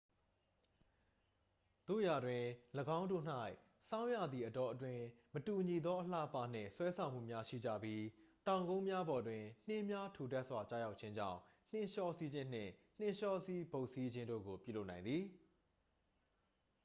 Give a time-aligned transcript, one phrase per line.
[1.87, 2.43] သို့ရာတွင်
[2.97, 3.23] ၎င်းတို့၌
[3.89, 8.03] ဆောင်းရာသီအတောအတွင်း မတူညီသော အလှအပနှင့် ဆွဲဆောင်မှုများရှိကြပြီး
[8.47, 11.39] တောင်ကုန်းများပေါ်တွင် နှင်းများထူထပ်စွာကျရောက်ခြင်းကြောင့်
[11.71, 15.23] နှင်းလျောစီးခြင်းနှင့် နှင်းလျောစီးဘုတ်စီးခြင်းတို့ကို ပြုလုပ်နိုင်သည်